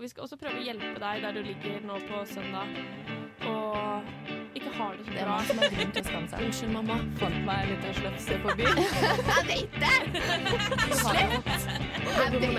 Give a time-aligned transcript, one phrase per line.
[0.00, 2.70] Og vi skal også prøve å hjelpe deg der du ligger nå på søndag
[3.44, 4.00] og
[4.56, 5.36] ikke har det så Det er bra.
[5.44, 6.40] som har grunn til å skamme seg.
[6.46, 6.96] Unnskyld, mamma.
[7.20, 8.80] Fant meg litt av slefse på byen.
[8.80, 10.00] Jeg vet det!
[10.16, 11.44] Jeg vet
[12.48, 12.56] det.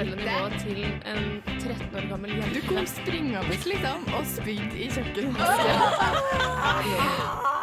[0.62, 2.54] til en 13 år gammel jente.
[2.54, 3.42] Du kom springende
[3.74, 5.42] liksom og spydde i kjøkkenet.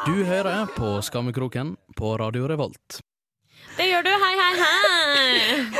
[0.09, 2.99] Du hører på Skammekroken på Radio Revolt.
[3.79, 4.11] Det gjør du.
[4.11, 5.79] Hei, hei, hei.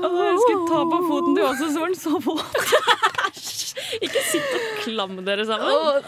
[0.00, 2.56] Å, jeg skulle ta på foten til også, så var den så våt.
[4.04, 6.04] Ikke sitt og klam dere sammen.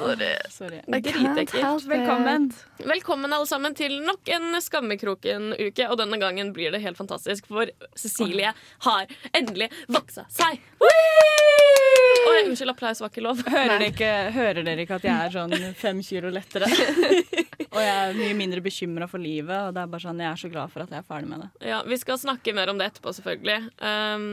[0.53, 0.81] Sorry.
[0.87, 1.87] Dritekkelt.
[1.91, 2.49] Velkommen.
[2.83, 5.89] Velkommen alle sammen til nok en Skammekroken-uke.
[5.91, 8.53] Og denne gangen blir det helt fantastisk, for Cecilie
[8.87, 10.61] har endelig voksa seg.
[10.83, 13.43] Oh, unnskyld, applaus var ikke lov.
[13.47, 16.71] Hører dere, ikke, hører dere ikke at jeg er sånn fem kilo lettere?
[17.73, 20.41] og jeg er mye mindre bekymra for livet, og det er bare sånn, jeg er
[20.43, 21.51] så glad for at jeg er ferdig med det.
[21.73, 23.71] Ja, Vi skal snakke mer om det etterpå, selvfølgelig.
[23.81, 24.27] Um,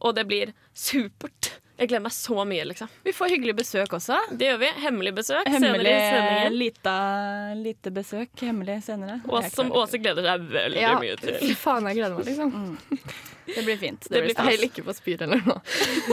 [0.00, 1.54] og det blir supert.
[1.80, 2.88] Jeg gleder meg så mye, liksom.
[3.06, 4.18] Vi får hyggelig besøk også.
[4.36, 4.68] Det gjør vi.
[4.82, 6.56] Hemmelig besøk Hemmelig senere i sendingen.
[6.60, 6.96] lita,
[7.56, 8.34] lite besøk.
[8.44, 9.16] Hemmelig senere.
[9.32, 11.38] Og som Åse gleder seg veldig Ja, mye til.
[11.40, 12.52] fy faen, jeg gleder meg, liksom.
[12.52, 13.00] Mm.
[13.54, 14.10] Det blir fint.
[14.12, 14.50] Det blir stas.
[14.50, 15.60] Heller ikke på spyr eller noe.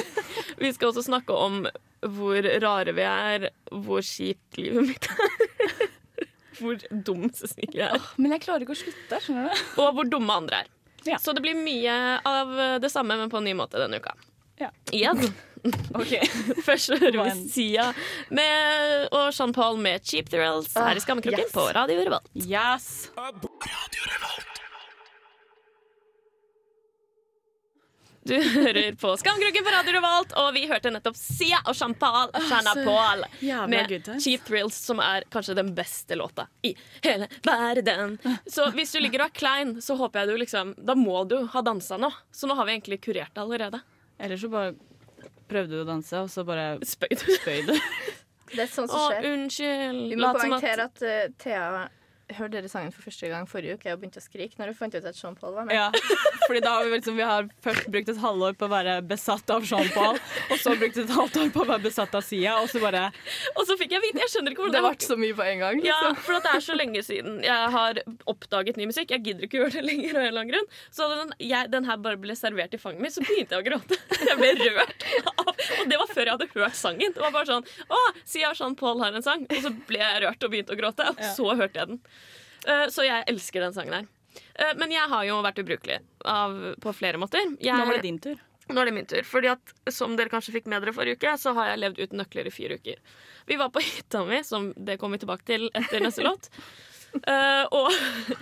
[0.63, 1.59] Vi skal også snakke om
[2.15, 5.87] hvor rare vi er, hvor kjipt livet mitt er.
[6.59, 8.07] Hvor dum Cecilie er.
[8.17, 9.65] Men jeg klarer ikke å slutte, skjønner du.
[9.83, 10.71] Og hvor dumme andre er.
[11.07, 11.19] Ja.
[11.23, 11.93] Så det blir mye
[12.27, 14.15] av det samme, men på en ny måte denne uka.
[14.59, 14.71] Ja.
[14.91, 15.21] Igjen.
[15.93, 16.13] Ok.
[16.67, 17.49] Først hører vi.
[17.53, 17.91] Sia
[18.29, 21.53] med, og Jean Paul med Cheap Thrills her i Skammekroken yes.
[21.53, 22.31] på Radio Revolt.
[22.47, 23.11] Yes.
[28.27, 33.23] Du hører på Skamkroken på Radio Revolt, og vi hørte nettopp Sia og Champal Chanapal
[33.71, 33.93] med.
[34.19, 36.73] Cheap Thrills, som er kanskje den beste låta i
[37.05, 38.17] hele verden.
[38.45, 41.37] Så hvis du ligger og er klein, så håper jeg du liksom Da må du
[41.53, 42.11] ha dansa nå.
[42.31, 43.79] Så nå har vi egentlig kurert det allerede.
[44.19, 44.75] Eller så bare
[45.47, 47.27] prøvde du å danse, og så bare Spøy du?
[47.39, 47.75] spøy du.
[48.51, 49.29] Det er sånt som skjer.
[49.31, 50.03] unnskyld.
[50.11, 51.87] Vi må poengtere at at uh, Thea
[52.35, 54.95] hørte dere sangen for første gang forrige uke og begynte å skrike når du fant
[54.97, 55.75] ut at Sean Paul var med.
[55.77, 55.87] Ja,
[56.47, 59.53] fordi da har vi liksom Vi har først brukt et halvår på å være besatt
[59.53, 60.19] av Sean Paul,
[60.51, 63.05] og så brukt et halvt år på å være besatt av Sia, og så bare
[63.55, 65.63] Og så fikk jeg vite Jeg skjønner ikke hvordan Det ble så mye på en
[65.63, 65.81] gang.
[65.85, 66.19] Ja, liksom.
[66.27, 69.13] for at det er så lenge siden jeg har oppdaget ny musikk.
[69.15, 70.17] Jeg gidder ikke å gjøre det lenger.
[70.17, 72.81] av en eller annen grunn Så da den, jeg, den her bare ble servert i
[72.81, 73.99] fanget mitt, så begynte jeg å gråte.
[74.27, 77.15] Jeg ble rørt av Og det var før jeg hadde hørt sangen.
[77.15, 79.45] Det var bare sånn Å, Sia og Sean Paul har en sang.
[79.47, 82.01] Og så ble jeg rørt og begynte å gråte, og så hørte jeg den.
[82.67, 84.09] Eh, så jeg elsker den sangen her.
[84.55, 87.55] Eh, men jeg har jo vært ubrukelig av, på flere måter.
[87.63, 88.41] Jeg, Nå var det din tur.
[88.69, 89.23] nå er det min tur.
[89.27, 92.21] Fordi at, Som dere kanskje fikk med dere forrige uke, så har jeg levd uten
[92.23, 93.01] nøkler i fire uker.
[93.47, 96.51] Vi var på hytta mi, som det kommer vi tilbake til etter neste låt.
[97.23, 97.91] Uh, og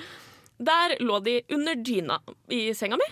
[0.69, 2.19] der lå de under dyna
[2.49, 3.07] i senga mi.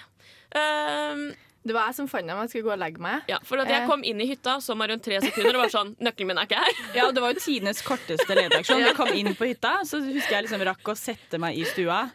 [0.53, 1.21] Eh,
[1.65, 2.37] Det var jeg som fant dem.
[2.43, 3.21] Jeg skulle gå og legge meg.
[3.31, 3.87] ja, for at jeg Eh.
[3.87, 6.45] kom inn i hytta, så meg rundt tre sekunder og var sånn Nøkkelen min er
[6.49, 6.73] ikke her.
[6.95, 8.79] Ja, og Det var jo tidenes korteste ledeaksjon.
[8.83, 12.11] Jeg kom inn på hytta, så husker jeg liksom rakk å sette meg i stua.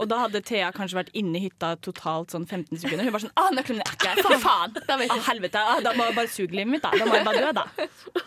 [0.00, 3.04] Og da hadde Thea kanskje vært inne i hytta totalt sånn 15 sekunder.
[3.04, 4.22] Hun var sånn 'Å, nøkkelen min er ikke her!
[4.24, 5.24] For faen!' Da vet jeg.
[5.28, 6.90] Helvete, ah, Da må jeg bare suge livet mitt, da.
[6.96, 7.66] Da må jeg bare dø, da.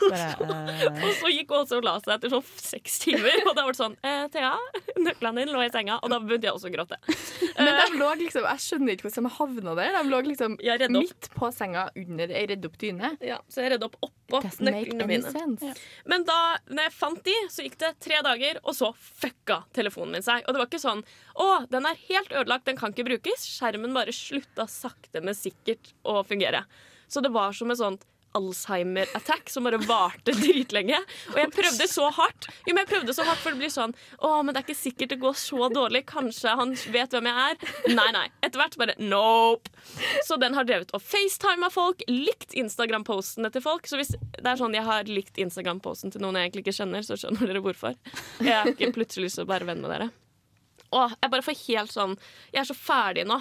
[0.03, 1.03] Bare, uh...
[1.07, 3.39] Og så gikk hun også og la seg etter sånn seks timer.
[3.47, 4.53] Og da var det sånn eh, Thea,
[5.01, 5.99] nøklene dine lå i senga.
[6.03, 6.99] Og da begynte jeg også å gråte.
[7.57, 9.97] Men de lå liksom, jeg skjønner ikke hvordan de havna der.
[9.97, 10.57] De lå liksom
[10.93, 13.15] midt på senga under ei redd opp dyne.
[13.23, 15.31] Ja, så jeg redde opp oppå nøklene mine.
[15.61, 15.73] Ja.
[16.09, 16.39] Men da
[16.69, 20.45] når jeg fant de, så gikk det tre dager, og så fucka telefonen min seg.
[20.45, 23.45] Og det var ikke sånn Å, den er helt ødelagt, den kan ikke brukes.
[23.55, 26.65] Skjermen bare slutta sakte, men sikkert å fungere.
[27.07, 28.01] Så det var som en sånn
[28.33, 30.97] Alzheimer-attack som bare varte dritlenge.
[31.33, 32.47] Og jeg prøvde så hardt.
[32.65, 34.79] Jo, men jeg prøvde så hardt for det blir sånn Å, men det er ikke
[34.79, 36.03] sikkert det går så dårlig.
[36.09, 37.75] Kanskje han vet hvem jeg er.
[37.93, 38.25] Nei, nei.
[38.41, 39.69] Etter hvert bare nope.
[40.25, 43.85] Så den har drevet og facetima folk, likt Instagram-postene til folk.
[43.89, 47.05] Så hvis det er sånn jeg har likt Instagram-posten til noen jeg egentlig ikke kjenner,
[47.05, 47.97] så skjønner dere hvorfor.
[48.41, 50.09] Jeg har ikke plutselig lyst til å være venn med dere.
[50.93, 52.15] Åh, jeg bare får helt sånn
[52.53, 53.39] Jeg er så ferdig nå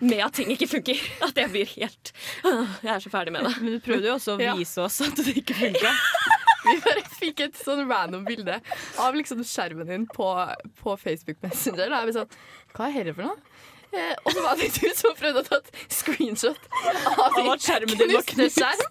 [0.00, 1.00] med at ting ikke funker.
[1.26, 2.12] At jeg blir helt
[2.48, 3.50] Åh, Jeg er så ferdig med det.
[3.60, 5.90] men du prøvde jo også å vise oss at det ikke funka.
[6.62, 8.60] Vi bare fikk et sånn random bilde
[9.02, 10.28] av liksom skjermen din på,
[10.78, 11.90] på Facebook Messenger.
[11.90, 12.36] Da er vi sånn
[12.76, 13.71] Hva er dette for noe?
[13.92, 16.68] Eh, og så var det du som prøvde å ta et screenshot
[17.12, 18.84] av din var knuste skjerm.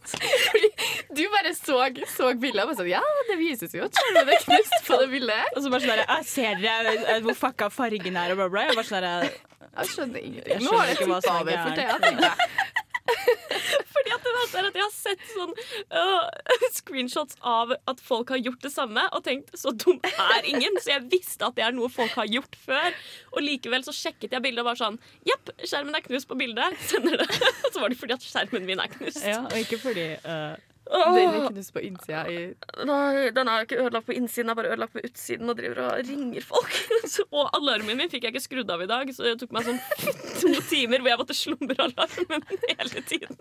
[0.46, 0.70] Fordi
[1.18, 1.80] du bare så,
[2.14, 3.02] så bildet og bare sånn Ja,
[3.32, 5.56] det vises jo at skjermen er knust på det bildet.
[5.56, 8.36] Og så bare sånn «Jeg Ser dere eh, hvor fucka fargen er?
[8.36, 8.68] Og bla, bla.
[8.70, 9.34] Jeg bare sånn jeg,
[9.72, 10.64] Jeg skjønner ingenting.
[10.68, 11.82] Nå har det tippa er over for.
[11.82, 12.88] Thea, tenker jeg.
[13.94, 15.54] Fordi at er verste er at jeg har sett sånn
[15.94, 20.80] uh, screenshots av at folk har gjort det samme, og tenkt så dum er ingen.
[20.82, 22.98] Så jeg visste at det er noe folk har gjort før.
[23.36, 26.78] Og likevel så sjekket jeg bildet og var sånn Jepp, skjermen er knust på bildet.
[26.90, 27.30] Sender det.
[27.72, 29.24] Så var det fordi at skjermen min er knust.
[29.26, 32.40] Ja, og ikke fordi Åh, Den er knust på innsida i
[32.88, 35.84] nei, den er ikke ødelagt på innsiden, den er bare ødelagt på utsiden og driver
[35.86, 36.78] og ringer folk.
[37.32, 39.80] Og alarmen min fikk jeg ikke skrudd av i dag, så det tok meg sånn
[40.42, 43.40] to timer hvor jeg måtte slumre alarmen hele tiden.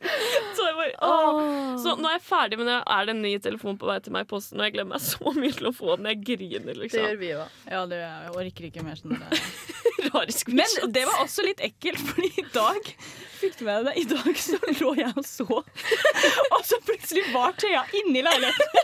[0.55, 1.13] Så, jeg bare,
[1.83, 4.15] så nå er jeg ferdig, men det er det en ny telefon på vei til
[4.15, 6.11] meg i posten, og jeg gleder meg så mye til å få den.
[6.13, 7.01] Jeg griner, liksom.
[7.01, 7.61] Det gjør vi òg.
[7.71, 9.19] Ja, det, jeg orker ikke mer sånn
[10.13, 12.95] Rare Men det var også litt ekkelt, fordi i dag
[13.41, 13.97] Fikk du med deg?
[13.97, 18.83] I dag så lå jeg og så, og så plutselig var Thea inne i leiligheten.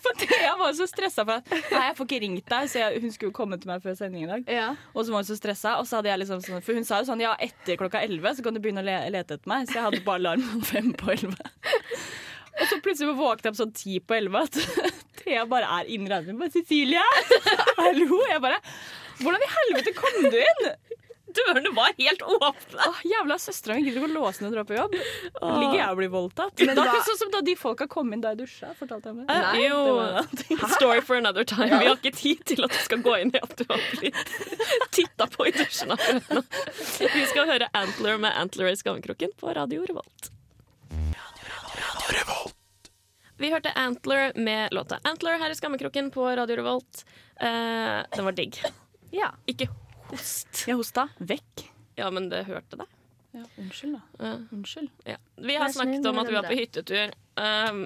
[0.00, 3.02] For Thea var så stressa for at Nei, jeg får ikke ringt deg, så jeg,
[3.04, 4.48] hun skulle komme til meg før sending i dag.
[4.48, 4.70] Ja.
[4.94, 7.02] Og så var hun så stressa, og så hadde jeg liksom sånn For hun sa
[7.02, 9.68] jo sånn ja, etter klokka elleve så kan du begynne å le lete etter meg.
[9.68, 11.52] Så jeg hadde bare alarm fem på elleve.
[12.60, 14.56] Og så plutselig våknet jeg opp sånn ti på elleve at
[15.20, 16.40] Thea bare er inne i leiligheten.
[16.40, 17.04] Bare 'Cecilie,
[17.82, 18.64] hallo?' Jeg bare
[19.20, 20.72] 'Hvordan i helvete kom du inn?'
[21.30, 22.86] Dørene var helt åpne.
[22.86, 24.96] Åh, jævla søstera mi gidder ikke å låse ned og dra på jobb.
[25.60, 26.62] Ligger jeg og blir voldtatt?
[26.66, 28.72] Men er ikke sånn som da de folka kom inn da jeg dusja.
[28.78, 29.30] Fortalte jeg meg.
[29.30, 31.70] Nei, jo, det var en story for another time.
[31.70, 34.34] Vi har ikke tid til at du skal gå inn i at du har blitt
[34.98, 35.94] titta på i dusjen.
[36.98, 40.32] Vi skal høre Antler med Antler i skammekroken på Radio Revolt.
[43.40, 47.06] Vi hørte Antler med låta Antler her i skammekroken på Radio Revolt.
[47.40, 48.58] Uh, den var digg.
[49.14, 49.32] Ja.
[49.50, 49.68] Ikke
[50.10, 50.64] host.
[50.66, 51.66] Jeg hosta vekk.
[51.98, 52.98] Ja, men det hørte deg.
[53.30, 54.26] Ja, unnskyld, da.
[54.26, 54.36] Ja.
[54.52, 54.90] Unnskyld.
[55.06, 55.16] Ja.
[55.36, 57.12] Vi har snakket om at vi var på hyttetur.
[57.38, 57.82] Um,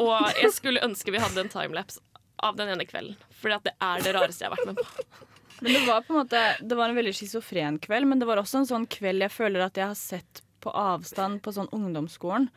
[0.00, 2.00] og jeg skulle ønske vi hadde en timelapse
[2.38, 3.18] av den ene kvelden.
[3.52, 5.26] At det er det rareste jeg har vært med på.
[5.58, 8.38] Men det var på en måte Det var en veldig schizofren kveld, men det var
[8.38, 12.48] også en sånn kveld jeg føler at jeg har sett på avstand på sånn ungdomsskolen.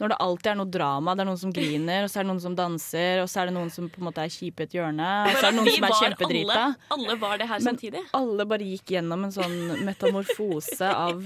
[0.00, 1.12] Når det alltid er noe drama.
[1.14, 3.46] Det er noen som griner, og så er det noen som danser, og så er
[3.50, 5.58] det noen som på en måte er kjipe i et hjørne, og så er det
[5.60, 6.56] noen som er kjempedrita.
[6.64, 8.02] Alle, alle var det her Men samtidig.
[8.18, 9.56] alle bare gikk gjennom en sånn
[9.86, 11.22] metamorfose av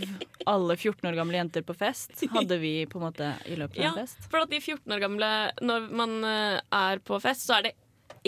[0.46, 2.12] alle 14 år gamle jenter på fest.
[2.34, 4.20] Hadde vi på en måte i løpet av Ja, en fest.
[4.20, 5.28] Ja, for at de 14 år gamle
[5.64, 7.74] Når man eh, er på fest, så er det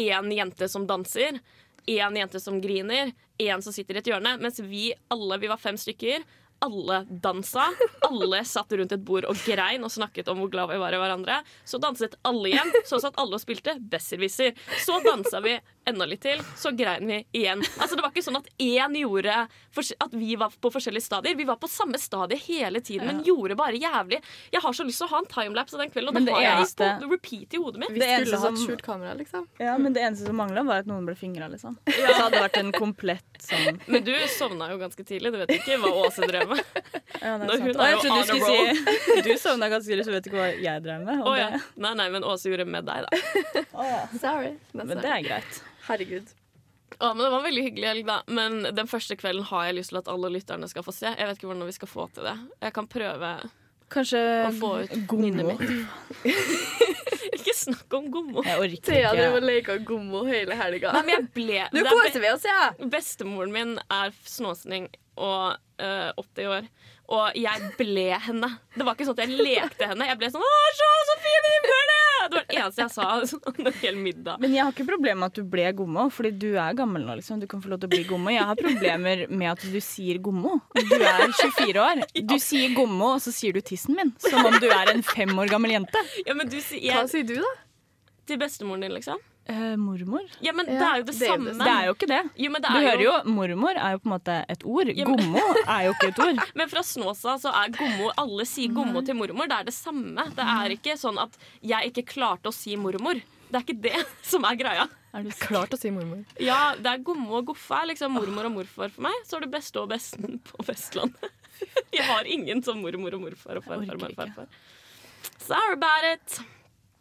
[0.00, 1.40] én jente som danser,
[1.90, 4.37] én jente som griner, én som sitter i et hjørne.
[4.40, 6.25] Mens vi alle, vi var fem stykker,
[6.61, 7.67] alle dansa.
[8.07, 11.01] Alle satt rundt et bord og grein og snakket om hvor glad vi var i
[11.01, 11.41] hverandre.
[11.65, 12.73] Så danset alle igjen.
[12.89, 14.53] Så satt alle og spilte Besserwisser.
[14.85, 15.59] Så dansa vi
[15.89, 17.62] enda litt til, så grein vi igjen.
[17.81, 19.33] Altså Det var ikke sånn at én gjorde
[20.05, 21.35] At vi var på forskjellige stadier.
[21.39, 24.21] Vi var på samme stadie hele tiden, men gjorde bare jævlig.
[24.53, 26.35] Jeg har så lyst til å ha en timelapse av den kvelden, og Men det,
[26.35, 27.91] det har jeg eneste- på repeat i hodet mitt.
[27.95, 29.47] Vi Det eneste skulle hatt som- skjult kamera, liksom.
[29.59, 31.79] Ja, Men det eneste som mangla, var at noen ble fingra, liksom.
[31.89, 35.33] Så hadde det vært en komplett sånn Men du sovna jo ganske tidlig.
[35.33, 36.91] Du vet ikke hva Åse drev med.
[37.20, 37.85] ja, det er hun sant.
[37.85, 40.50] jeg jo trodde du skulle si Du sovna ganske tidlig, så vet du ikke hva
[40.67, 41.23] jeg drev med.
[41.26, 41.49] Å ja.
[41.81, 43.64] Nei, nei, men Åse gjorde med deg, da.
[44.25, 44.52] Sorry.
[44.76, 45.62] men det er greit.
[45.88, 46.35] Herregud.
[47.00, 48.19] Å, men Det var en veldig hyggelig helg, da.
[48.29, 51.08] Men den første kvelden har jeg lyst til at alle lytterne skal få se.
[51.14, 52.37] Jeg vet ikke hvordan vi skal få til det.
[52.67, 53.32] Jeg kan prøve
[53.91, 55.62] Kanskje å få ut minnet mitt.
[57.41, 58.44] Ikke snakk om gommo.
[58.87, 60.93] Thea drev og leka gommo hele helga.
[60.94, 62.69] Nei, men jeg ble Nå er koser vi oss, ja!
[62.93, 64.87] Bestemoren min er snåsning
[65.19, 66.71] og øh, 80 år.
[67.11, 68.49] Og jeg ble henne.
[68.77, 70.06] Det var ikke sånn at jeg lekte henne.
[70.06, 73.06] Jeg ble sånn 'Å, så, så fin himmel det er!» Var det eneste jeg sa
[73.32, 74.37] sånn, en hel middag.
[74.44, 77.17] Men jeg har ikke problemer med at du ble gommo, fordi du er gammel nå.
[77.19, 77.41] liksom.
[77.43, 78.31] Du kan få lov til å bli gommo.
[78.31, 80.61] Jeg har problemer med at du sier gommo.
[80.77, 82.05] Du er 24 år.
[82.31, 84.12] Du sier gommo, og så sier du tissen min.
[84.23, 86.05] Som om du er en fem år gammel jente.
[86.29, 87.50] Ja, men du sier Hva sier du, da?
[88.31, 89.19] Til bestemoren din, liksom?
[89.50, 90.23] Eh, mormor?
[90.45, 91.54] Ja, men Ja, det er jo det, det samme.
[91.59, 92.21] Det er jo ikke det.
[92.38, 94.92] Jo, men det Du er hører jo, mormor er jo på en måte et ord.
[94.95, 96.40] Ja, men- Gommo er jo ikke et ord.
[96.61, 99.49] Men fra Snåsa så er gommo Alle sier gommo til mormor.
[99.50, 100.28] Det er det samme.
[100.38, 103.19] Det er ikke sånn at jeg ikke klarte å si mormor.
[103.50, 104.87] Det er ikke det som er greia.
[105.12, 106.23] Er du Klart å si mormor.
[106.38, 109.16] Ja, det er gommo og goffe er liksom mormor og morfar for meg.
[109.26, 111.30] Så er det beste og besten på Vestlandet.
[111.92, 113.99] Jeg har ingen som mormor og morfar og farfar.
[113.99, 114.47] og morfar.
[115.42, 116.38] Sorry about it.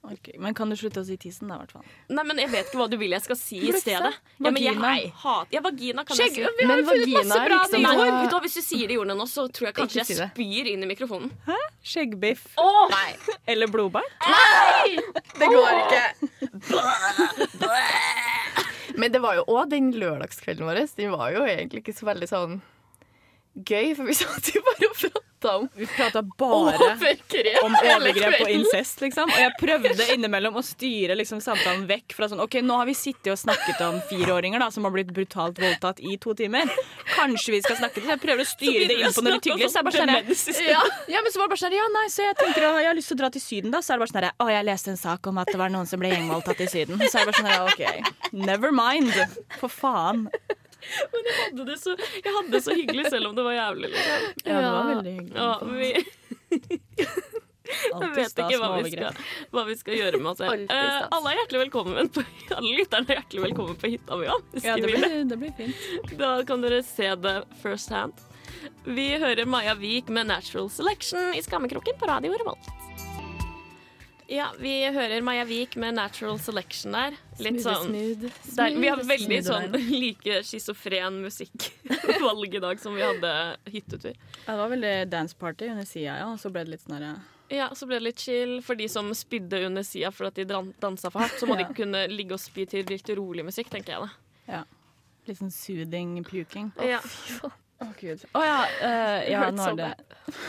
[0.02, 1.84] Ok, Men kan du slutte å si tissen, da, i hvert fall?
[2.08, 4.14] Nei, men Jeg vet ikke hva du vil jeg skal si i stedet.
[4.40, 5.12] Ja, men jeg Vagina?
[5.24, 6.56] hat, ja, vagina kan Skjegg, jeg si.
[6.56, 9.00] vi har Men vagina er bra liksom Nei, du hva, Hvis du sier det i
[9.02, 11.30] ordene nå, så tror jeg kanskje jeg spyr inn i mikrofonen.
[11.46, 11.58] Hæ?
[11.92, 12.48] Skjeggbiff.
[12.96, 13.12] Nei,
[13.52, 14.08] Eller blodbær?
[14.24, 15.04] Nei!
[15.40, 16.04] det går ikke.
[19.00, 20.82] Men det var jo òg den lørdagskvelden vår.
[20.98, 22.60] Den var jo egentlig ikke så veldig sånn
[23.68, 25.26] gøy, for vi satt jo bare og pratet.
[25.40, 27.64] Prata om Vi prata bare overgrep.
[27.64, 29.30] om overgrep og incest, liksom.
[29.30, 32.94] Og jeg prøvde innimellom å styre liksom, samtalen vekk fra sånn OK, nå har vi
[32.98, 36.70] sittet og snakket om fireåringer da, som har blitt brutalt voldtatt i to timer.
[37.16, 39.72] Kanskje vi skal snakke til Jeg prøver å styre det inn på noe litt hyggelig.
[39.72, 40.84] Så det bare sånn Ja.
[41.08, 43.12] ja, men så var det bare sånn Ja, nei, så jeg tenker jeg har lyst
[43.12, 43.82] til å dra til Syden, da.
[43.82, 45.88] Så er det bare sånn Å, jeg leste en sak om at det var noen
[45.90, 47.00] som ble gjengvoldtatt i Syden.
[47.10, 49.14] Så er det bare sånn OK, never mind.
[49.60, 50.28] For faen.
[51.14, 53.92] Men jeg hadde, det så, jeg hadde det så hyggelig selv om det var jævlig.
[53.94, 54.28] Liksom.
[54.46, 55.36] Ja, det var veldig hyggelig.
[55.36, 55.92] Ja, vi,
[57.70, 59.20] jeg vet ikke hva vi, skal,
[59.54, 60.72] hva vi skal gjøre med oss selv.
[60.74, 62.24] Eh, alle er hjertelig velkommen på,
[62.56, 64.58] alle lytterne er hjertelig velkommen på hytta mi òg.
[64.66, 66.16] Ja, det blir, det blir fint.
[66.20, 68.26] Da kan dere se det first hand.
[68.90, 72.72] Vi hører Maja Vik med 'Natural Selection' i Skammekroken på Radio Revolt.
[74.30, 77.16] Ja, vi hører Maja Vik med 'Natural Selection' der.
[77.42, 78.28] Litt sånn smooth.
[78.56, 79.72] der, Vi har veldig sånn
[80.04, 83.32] like schizofren musikkvalg i dag som vi hadde
[83.74, 84.14] hyttetur.
[84.46, 86.28] Ja, det var veldig dance party under sida, ja.
[86.30, 87.16] Og så ble det litt sånn ja.
[87.50, 90.46] Ja, så ble det litt chill for de som spydde under sida for at de
[90.46, 91.40] dansa for hardt.
[91.42, 91.66] Så må Ja.
[91.66, 94.64] de kunne ligge og spy til litt rolig musikk, tenker jeg da.
[95.26, 96.70] Litt sånn soothing puking.
[96.86, 97.02] Ja.
[97.82, 98.22] Å, gud.
[98.36, 99.92] Å ja, Uh, ja nå er det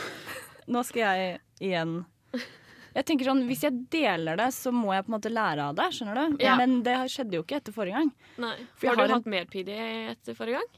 [0.71, 2.03] Nå skal jeg igjen
[2.95, 5.75] Jeg tenker sånn, Hvis jeg deler det, så må jeg på en måte lære av
[5.75, 5.89] det.
[5.95, 6.43] skjønner du?
[6.43, 6.57] Ja.
[6.59, 8.11] Men det skjedde jo ikke etter forrige gang.
[8.37, 8.55] Nei.
[8.75, 9.77] For jeg Har du har en- hatt mer PD
[10.11, 10.71] etter forrige gang?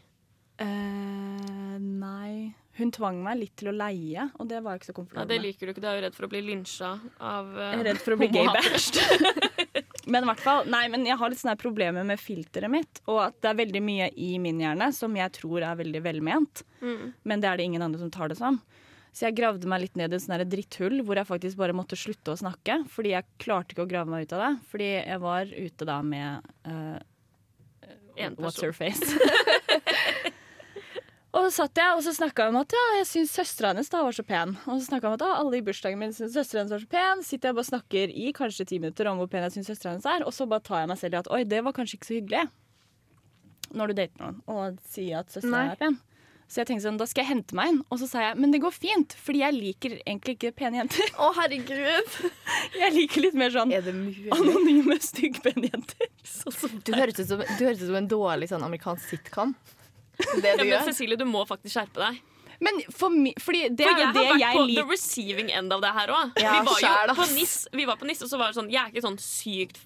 [0.61, 5.01] Uh, nei Hun tvang meg litt til å leie, og det var jeg ikke så
[5.01, 5.81] Nei, Ja, det liker du ikke.
[5.81, 8.17] Du er jo redd for å bli lynsja av uh, Jeg er redd for å
[8.21, 8.97] bli gay-bashed.
[10.13, 13.01] men i hvert fall, nei, men jeg har litt sånne problemer med filteret mitt.
[13.05, 16.63] Og at det er veldig mye i min hjerne som jeg tror er veldig velment.
[16.81, 17.13] Mm.
[17.29, 18.61] Men det er det ingen andre som tar det som.
[19.13, 21.97] Så jeg gravde meg litt ned i et sånn dritthull hvor jeg faktisk bare måtte
[21.99, 22.79] slutte å snakke.
[22.89, 24.53] Fordi jeg klarte ikke å grave meg ut av det.
[24.71, 26.97] Fordi jeg var ute da med uh,
[28.17, 29.05] En What's her face?
[31.33, 34.01] og så satt jeg og så snakka om at ja, jeg syns søstera hennes da
[34.05, 34.55] var så pen.
[34.65, 36.89] Og så snakka om at ja, alle i bursdagen min syns søstera hennes var så
[36.89, 37.21] pen.
[37.25, 39.93] Sitter jeg bare og snakker i kanskje ti minutter om hvor pen jeg syns søstera
[39.93, 41.99] hennes er, og så bare tar jeg meg selv i at oi, det var kanskje
[41.99, 42.43] ikke så hyggelig.
[43.73, 46.01] Når du dater noen og sier at søstera er pen.
[46.51, 47.77] Så jeg tenkte sånn, da skal jeg hente meg en.
[47.89, 51.13] Og så sa jeg men det går fint, fordi jeg liker egentlig ikke pene jenter.
[51.17, 52.17] Å, herregud.
[52.83, 53.85] Jeg liker litt mer sånn Er
[54.33, 56.09] anonyme, stygge-pene jenter.
[56.33, 59.51] Så, så Du høres ut som, du høres ut som en dårlig sånn amerikansk sitcom.
[60.17, 60.85] Det Ja, men gjør.
[60.87, 62.21] Cecilie, du må faktisk skjerpe deg.
[62.59, 64.85] Men for mi, fordi det For er jo jeg det har vært jeg på the
[64.91, 66.33] receiving end av det her òg.
[66.41, 67.27] Ja, vi, var jo på.
[67.33, 69.79] NIS, vi var på NIS, og så var det sånn Jeg er ikke sånn sykt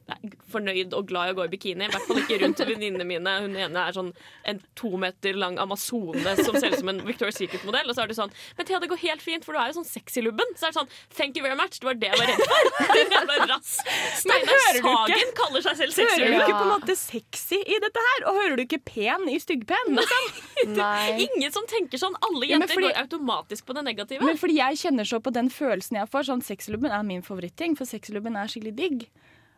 [0.52, 1.88] fornøyd og glad i å gå i bikini.
[1.88, 3.36] I hvert fall ikke rundt venninnene mine.
[3.46, 4.12] Hun ene er sånn
[4.48, 7.88] en to meter lang amazone som ser ut som en Victoria's Secret-modell.
[7.90, 9.80] Og så er det sånn Men Thea, det går helt fint, for du er jo
[9.80, 10.56] sånn sexy-lubben.
[10.58, 11.80] Så er det sånn Thank you very much.
[11.80, 13.48] Det var det jeg var redd for.
[13.52, 13.78] Rass.
[14.20, 14.82] Steinar?
[14.82, 18.26] Sagen kaller seg selv Hører du ikke på en måte sexy i dette her?
[18.30, 19.96] Og hører du ikke pen i styggpen?
[19.98, 20.28] Liksom?
[21.28, 22.16] Ingen som tenker sånn.
[22.28, 24.22] Alle jenter fordi- går automatisk på det negative.
[24.26, 26.24] Men fordi jeg kjenner så på den følelsen jeg får.
[26.32, 29.08] Sånn Sexylubben er min favoritting, for sexylubben er skikkelig digg.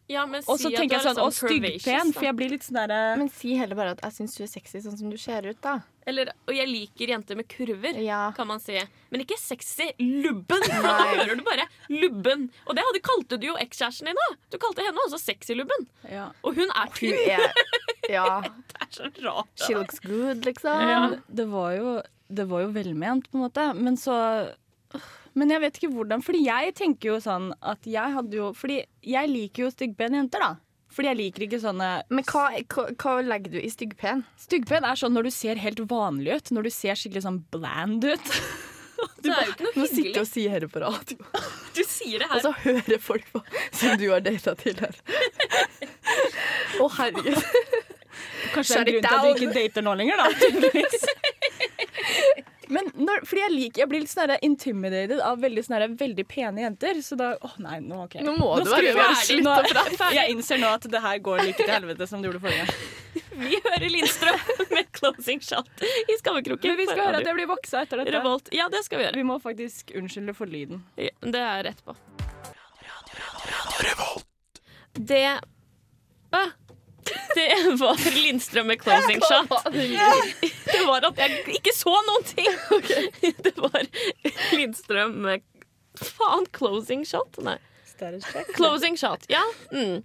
[0.10, 2.36] ja, men Og så si at tenker du jeg sånn, sånn, å styggpen, for jeg
[2.36, 4.98] blir litt sånn derre Men si heller bare at jeg syns du er sexy sånn
[4.98, 5.82] som du ser ut, da.
[6.08, 8.32] Eller, og jeg liker jenter med kurver, Ja.
[8.32, 8.79] kan man si.
[9.12, 9.91] Men ikke sexy.
[10.00, 10.60] Lubben!
[10.82, 12.50] Da hører du bare lubben.
[12.65, 14.38] Og det hadde, kalte du jo ekskjæresten din òg.
[14.50, 15.86] Du kalte henne også sexy-lubben.
[16.10, 16.32] ja.
[16.44, 17.13] Og hun er tynn.
[18.10, 18.41] Ja.
[18.41, 19.48] Det er så rart.
[19.56, 20.82] She looks good, liksom.
[20.89, 21.15] Ja.
[21.32, 23.67] det var jo Det var jo velment, på en måte.
[23.74, 24.15] Men så
[25.33, 26.24] Men jeg vet ikke hvordan.
[26.25, 30.45] Fordi jeg tenker jo sånn at jeg hadde jo Fordi jeg liker jo styggpene jenter,
[30.45, 30.51] da.
[30.89, 34.24] Fordi jeg liker ikke sånne Men hva, hva, hva legger du i styggpen?
[34.41, 36.51] Styggpen er sånn når du ser helt vanlig ut.
[36.57, 38.33] Når du ser skikkelig sånn bland ut.
[39.24, 41.27] Det er jo ikke noe Nå sitter du og sier dette på radio,
[41.77, 42.36] Du sier det her.
[42.36, 45.00] og så hører folk på som du har data tidligere.
[46.83, 47.39] Å, herregud.
[48.55, 50.27] Kanskje det er grunnen en grunn til at du ikke dater nå lenger, da.
[53.00, 57.01] Når, fordi jeg liker Jeg blir litt sånn intimidated av veldig, sånne veldig pene jenter.
[57.06, 58.20] Så da Å nei, nå ok.
[58.25, 59.44] Nå må du være vi ferdig.
[59.46, 60.13] Nå-.
[60.18, 62.74] Jeg innser nå at det her går like til helvete som det gjorde forrige gang.
[63.39, 64.39] Vi hører Lindstrøm
[64.75, 66.74] med 'Closing Shot' i Skammekroken.
[66.74, 68.12] Men vi skal høre at jeg blir voksa etter dette.
[68.18, 68.50] Revolt.
[68.56, 69.15] Ja, det skal vi gjøre.
[69.15, 70.82] Vi må faktisk unnskylde for lyden.
[71.00, 71.96] Ja, det er etterpå.
[75.00, 75.24] Det
[76.36, 76.41] Å,
[77.37, 77.47] Det
[77.79, 79.69] var Lindstrøm med 'Closing Shot'.
[80.71, 82.51] Det var at jeg ikke så noen ting.
[83.45, 83.81] Det var
[84.57, 85.45] Lindstrøm med
[85.99, 87.41] Faen, 'Closing Shot'?
[87.43, 87.57] Nei.
[88.55, 89.41] Closing shot, ja.
[89.75, 90.03] Mm.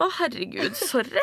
[0.00, 0.72] Å, herregud.
[0.78, 1.20] Sorry.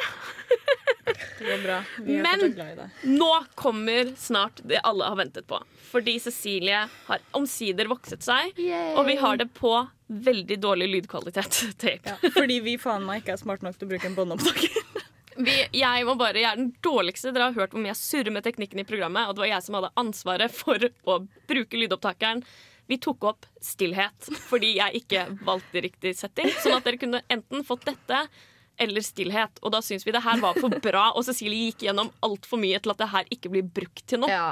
[1.07, 1.77] Det går bra.
[2.05, 2.99] Vi er Men- glad i deg.
[3.17, 5.57] Nå kommer snart det alle har ventet på.
[5.89, 8.53] Fordi Cecilie har omsider vokset seg,
[8.93, 9.71] og vi har det på
[10.07, 11.61] veldig dårlig lydkvalitet.
[11.81, 12.13] Tape.
[12.21, 14.83] Ja, fordi vi faen meg ikke er smarte nok til å bruke en båndopptaker.
[15.37, 17.31] Vi, jeg må bare, jeg er den dårligste.
[17.35, 19.27] Dere har hørt hvor mye jeg surrer med teknikken i programmet.
[19.29, 22.43] Og det var jeg som hadde ansvaret for å bruke lydopptakeren.
[22.87, 26.49] Vi tok opp stillhet fordi jeg ikke valgte riktig setting.
[26.63, 28.21] Sånn at dere kunne enten fått dette
[28.77, 29.59] eller stillhet.
[29.65, 32.79] Og da syns vi det her var for bra, og Cecilie gikk gjennom altfor mye
[32.79, 34.31] til at det her ikke blir brukt til noe.
[34.31, 34.51] Ja.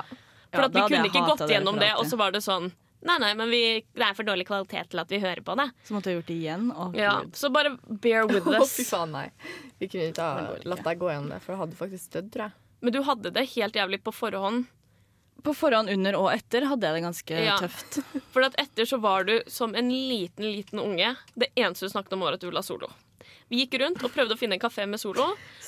[0.52, 2.72] For Ja, at vi kunne ikke gått gjennom det, og så var det sånn
[3.06, 3.60] Nei, nei, men vi,
[3.94, 5.68] det er for dårlig kvalitet til at vi hører på det.
[5.86, 6.70] Så måtte vi gjort det igjen.
[6.74, 8.74] Å, Ja, Så bare bear with Å, us.
[8.80, 9.28] fy faen, nei.
[9.80, 12.48] Vi kunne ikke ha latt deg gå gjennom det, for du hadde faktisk dødd, tror
[12.48, 12.58] jeg.
[12.82, 14.66] Men du hadde det helt jævlig på forhånd.
[15.46, 17.56] På forhånd, under og etter hadde jeg det ganske Ja.
[17.62, 18.00] tøft.
[18.34, 21.12] For at etter så var du som en liten, liten unge.
[21.38, 22.90] Det eneste du snakket om, var at du ville ha solo.
[23.52, 25.28] Vi gikk rundt og prøvde å finne en kafé med solo.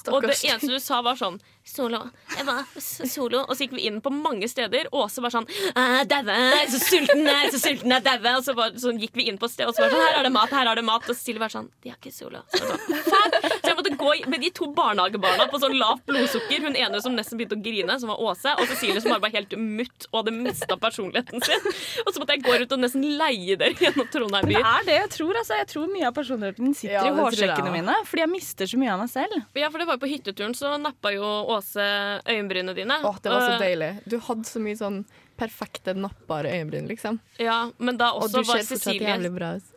[0.10, 1.38] Og det eneste du sa, var sånn
[1.68, 2.00] Solo.
[2.32, 3.42] Jeg var solo.
[3.44, 4.88] Og så gikk vi inn på mange steder.
[4.96, 6.38] Åse var sånn «Ah, Daue.
[6.72, 7.28] Så sulten.
[7.28, 7.92] Er så sulten.
[7.92, 8.38] Er daue.
[8.40, 10.06] Og så, var, så gikk vi inn på et sted, og så var det sånn
[10.08, 10.54] Her er det mat.
[10.56, 11.10] Her er det mat.
[11.12, 12.46] Og Silje var sånn De har ikke solo.
[12.56, 13.67] Så, var sånn, Fuck!
[13.88, 16.62] Måtte gå med de to barnehagebarna på sånn lavt blodsukker.
[16.68, 18.54] Hun ene som nesten begynte å grine, som var Åse.
[18.60, 21.68] Og Cecilie som bare var helt mutt og hadde mista personligheten sin.
[22.06, 24.58] Og så måtte jeg gå rundt og nesten leie dere gjennom Trondheim by.
[24.58, 25.40] det er det jeg tror.
[25.42, 25.60] Altså.
[25.62, 27.96] Jeg tror mye av personligheten min sitter Ja, i hårsjekkene hårsekkene mine.
[28.10, 29.38] Fordi jeg mister så mye av meg selv.
[29.58, 31.24] Ja, for det var jo på hytteturen, så nappa jo
[31.58, 31.88] Åse
[32.28, 33.00] øyenbrynene dine.
[33.04, 33.92] Åh, det var så Eh, deilig.
[34.06, 35.06] Du hadde så mye sånn
[35.38, 37.20] perfekte, nappbare øyenbryn, liksom.
[37.38, 39.74] Ja, men da også Og du var ser fortsatt Cecilie jævlig bra ut.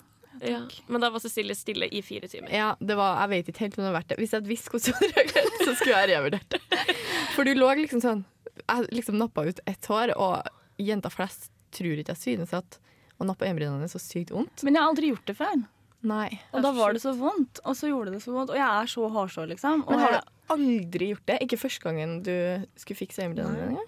[0.47, 2.53] Ja, Men da var Cecilie stille i fire timer.
[2.55, 4.19] Ja, det var, jeg vet ikke helt om det har vært det.
[4.21, 6.61] Hvis jeg hadde visst hvordan hun hadde reagert, så skulle jeg revurdert det.
[7.35, 8.23] For du lå liksom sånn
[8.67, 12.81] Jeg liksom nappa ut ett hår, og jenter flest tror ikke jeg synes at
[13.21, 14.65] å nappe øyenbrynene er så sykt vondt.
[14.65, 15.63] Men jeg har aldri gjort det før.
[16.09, 16.29] Nei.
[16.57, 17.61] Og da var det så vondt.
[17.69, 18.53] Og så gjorde det så vondt.
[18.55, 19.83] Og jeg er så hårsår, liksom.
[19.85, 21.37] Og Men har du aldri gjort det?
[21.45, 22.33] Ikke første gangen du
[22.81, 23.85] skulle fikse øyenbrynene dine?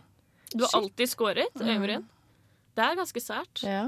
[0.53, 2.05] Du har alltid skåret øyenbryn.
[2.77, 3.65] Det er ganske sært.
[3.65, 3.87] Ja.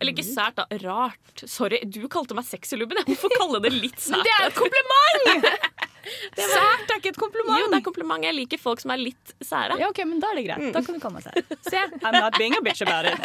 [0.00, 0.64] Eller ikke sært, da.
[0.82, 1.44] Rart.
[1.46, 2.98] Sorry, du kalte meg sexylubben.
[3.02, 4.24] Jeg Hvorfor kalle det litt sært?
[4.26, 5.48] det er et kompliment!
[6.34, 7.60] Sært er ikke et kompliment.
[7.62, 8.24] Jo, det er kompliment.
[8.26, 9.76] Jeg liker folk som er litt sære.
[9.78, 10.64] Ja, ok, men Da er det greit.
[10.74, 11.36] Da kan du kalle meg sær.
[11.70, 13.22] Se, I'm not being a bitch about it.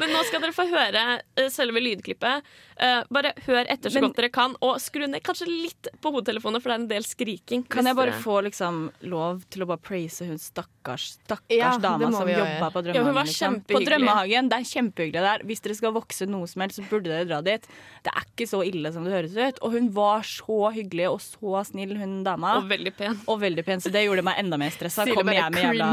[0.00, 1.02] Men nå skal dere få høre
[1.36, 2.42] eh, selve lydklippet.
[2.76, 6.10] Eh, bare hør etter så Men- godt dere kan, og skru ned kanskje litt på
[6.14, 7.62] hodetelefonene, for det er en del skriking.
[7.70, 12.10] Kan jeg bare få liksom lov til å bare praise hun stakkars, stakkars Ja, dama
[12.12, 13.14] som jobba på Ja, hun Drømmehagen?
[13.14, 13.60] var liksom.
[13.68, 13.80] På.
[13.84, 15.38] Drømmehagen, Det er kjempehyggelig der.
[15.46, 17.62] Hvis dere skal vokse noe som helst, så burde dere dra dit.
[18.04, 19.58] Det er ikke så ille som det høres ut.
[19.62, 22.56] Og hun var så hyggelig og så snill, hun dama.
[22.58, 23.20] Og veldig pen.
[23.28, 25.06] Og veldig pen, så det gjorde meg enda mer stressa.
[25.14, 25.92] Kom jeg med jævla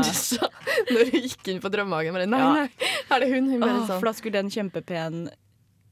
[0.92, 2.14] når du gikk inn på drømmehagen.
[2.14, 2.70] Bare, nei, nei,
[3.12, 3.50] er det hun?
[3.52, 4.00] Hun bare Sånn.
[4.00, 5.30] For da skulle en kjempepen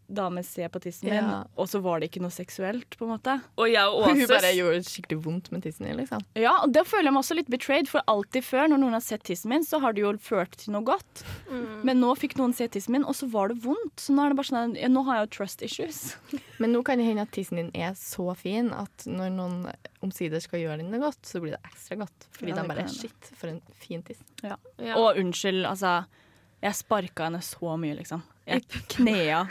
[0.10, 1.44] dame se på tissen min, Ja.
[1.56, 3.36] og så var det ikke noe seksuelt, på en måte.
[3.62, 6.24] Og jeg og Hun bare gjorde skikkelig vondt med tissen din, liksom.
[6.34, 9.04] Ja, og da føler jeg meg også litt betrayed, for alltid før, når noen har
[9.06, 11.22] sett tissen min, så har det jo ført til noe godt.
[11.52, 11.84] Mm.
[11.86, 14.02] Men nå fikk noen se tissen min, og så var det vondt.
[14.02, 16.00] Så nå er det bare sånn ja, Nå har jeg jo trust issues.
[16.60, 19.60] Men nå kan det hende at tissen din er så fin at når noen
[20.02, 22.26] omsider skal gjøre den godt, så blir det ekstra godt.
[22.34, 24.26] Fordi Ja, de bare er Shit, for en fin tiss.
[24.42, 24.58] Ja.
[24.98, 26.00] Og unnskyld, altså.
[26.62, 28.24] Jeg sparka henne så mye, liksom.
[28.50, 28.64] Jeg
[28.96, 29.44] knea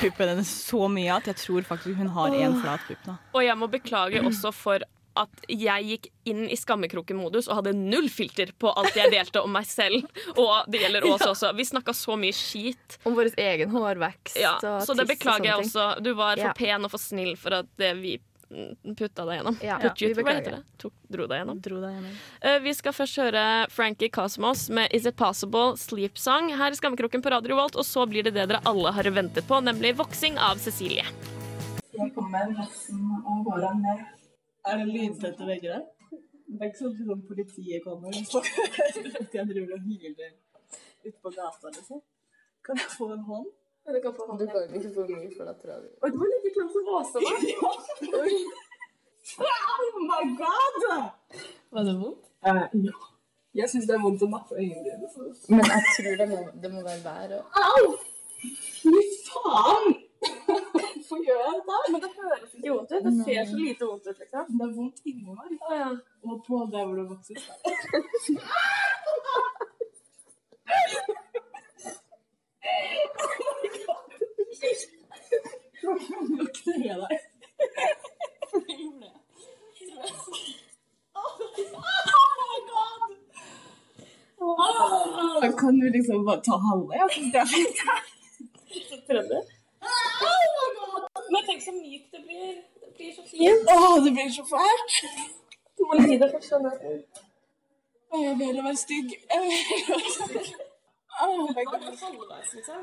[0.00, 3.14] puppen hennes så mye at jeg tror faktisk hun har én flat pupp nå.
[3.38, 4.84] Og jeg må beklage også for
[5.14, 9.52] at jeg gikk inn i skammekroken-modus og hadde null filter på alt jeg delte om
[9.52, 10.06] meg selv.
[10.40, 11.50] Og det gjelder Åse også.
[11.58, 12.96] Vi snakka så mye skit.
[13.04, 15.88] Om vår egen hårvekst Ja, og så det beklager jeg også.
[16.00, 16.52] Du var for Ja.
[16.56, 17.68] pen og for snill for at
[18.00, 18.18] vi
[18.98, 19.58] putta deg gjennom.
[19.64, 20.62] Ja, Put you vi hva heter det?
[20.82, 21.60] Tok, dro deg gjennom.
[21.64, 22.16] Dro deg gjennom.
[22.44, 26.78] Uh, vi skal først høre Frankie Cosmos med Is It Possible Sleep Song her i
[26.78, 29.94] Skammekroken på Radio Revolt, og så blir det det dere alle har ventet på, nemlig
[30.00, 31.06] voksing av Cecilie.
[31.92, 34.06] Jeg kommer med hesten og ned.
[34.68, 35.82] Er det lydtette vegger der?
[36.52, 38.48] Det er ikke sånn at sånn politiet kommer og
[39.36, 40.32] jeg driver og hyler
[41.02, 42.02] ute på gata, liksom.
[42.62, 43.48] Kan jeg få en hånd?
[43.82, 45.88] Du kan ikke få mye for det, tror jeg.
[46.02, 46.12] Var
[46.52, 47.32] like klar som Åse var.
[49.38, 51.10] Oh my god!
[51.70, 52.18] Var det vondt?
[52.46, 52.92] Uh, ja.
[53.54, 55.08] Jeg syns det er vondt å nappe øynene dine.
[55.48, 57.82] Men jeg tror det må, det må være vær og Au!
[58.82, 58.92] Fy
[59.28, 59.86] faen!
[60.22, 61.78] Hvorfor gjør jeg dette?
[61.92, 63.02] Men det høres ikke vondt ut.
[63.04, 64.44] Det ser så lite vondt ut, liksom.
[64.58, 65.50] Det er vondt inni meg.
[66.24, 67.36] Og på der hvor det vokser.
[75.82, 77.18] Nå kner jeg deg.
[78.52, 79.12] Jeg gjorde det.
[85.42, 86.92] Da Kan du liksom bare ta halve?
[86.94, 87.78] Jeg synes det er fint.
[88.88, 89.38] Så tredje.
[91.32, 92.52] Men tenk så mykt det blir.
[92.82, 93.70] Det blir så fint.
[93.74, 94.90] Åh, det blir så fælt.
[95.78, 96.38] Du må gi deg du.
[98.12, 99.08] Åh, Jeg vil være stygg.
[99.32, 99.50] Jeg vil
[99.88, 100.46] være stygg.
[101.22, 101.82] Åh, my God.
[102.02, 102.82] Halvveis, liksom.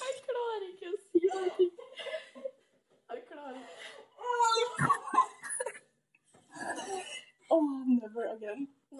[0.00, 1.48] Jeg klarer ikke å si noe.
[3.10, 3.76] Jeg klarer ikke.
[7.50, 8.60] Oh, never again.
[8.80, 8.92] Du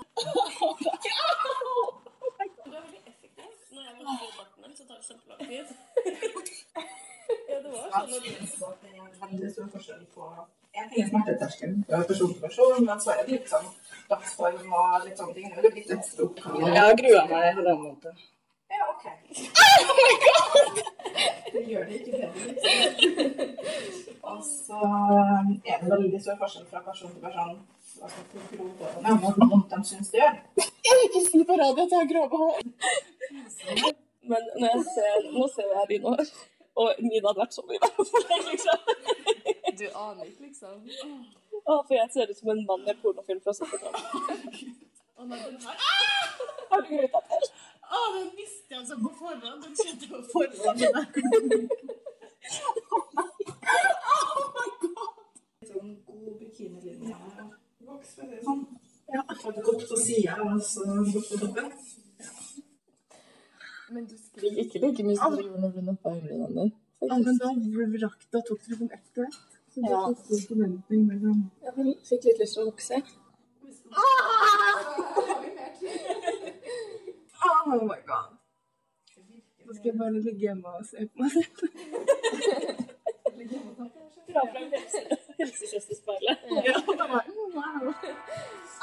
[2.71, 3.47] er veldig effektiv.
[3.71, 5.67] Når jeg må på barten så tar det kjempelang tid.
[7.51, 10.23] Ja, det var sånn at Det er veldig stor forskjell på
[10.75, 13.75] Jeg er smerteterskelen fra person til person, men så er det liksom sånn
[14.11, 15.49] dagsform og litt sånne ting.
[15.55, 16.69] Det blitt litt ekstra oppgaver.
[16.69, 18.29] Jeg har grua meg i halvannen måned.
[18.71, 19.05] Ja, OK.
[19.65, 20.77] Oh my God!
[21.53, 22.41] Det gjør det ikke bedre.
[24.31, 24.81] Og så
[25.67, 27.59] er det veldig stor forskjell fra person til person.
[28.01, 30.39] og hvor vondt de syns det gjør.
[30.61, 32.57] Jeg vil ikke si på radio at jeg har grove hår.
[34.31, 36.25] Men når jeg ser, nå ser jeg dine hår,
[36.81, 38.79] og mine hadde vært så mye verre for deg, liksom.
[39.81, 40.75] Du aner ikke, liksom.
[41.67, 44.05] Å, for jeg ser ut som en mann i en pornofilm fra 70-tallet.
[46.71, 47.49] Har du grøt opp her?
[47.91, 49.65] Å, den visste jeg altså på forhånd.
[49.65, 50.79] Den kjente jeg på forhånd.
[54.11, 55.19] Oh my god!
[55.69, 57.17] Sånn god bikinilinje.
[57.87, 58.63] Voks veldig sånn.
[59.13, 61.71] Ja, hadde gått på sida og så gått på toppen.
[63.91, 66.67] Men du skriver ikke like mye som du gjorde når du nappa øyenbrynene dine.
[67.01, 69.25] Ja, men da rakk da tok det liksom etter.
[69.25, 69.60] og ett.
[69.71, 71.73] Så det tok stor forventning mellom Jeg
[72.09, 72.97] fikk litt lyst til å vokse.
[77.43, 78.29] Oh my god.
[79.67, 81.55] Så skal jeg bare ligge hjemme og se på meg selv.
[84.31, 85.01] Dra helse,
[85.39, 86.37] helsesøsterspeilet.
[86.69, 86.75] Ja,
[87.55, 87.95] wow.